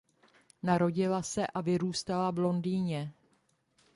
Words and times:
Narodila 0.63 1.21
se 1.23 1.45
a 1.47 1.61
vyrůstala 1.61 2.31
v 2.31 2.39
Londýně. 2.39 3.13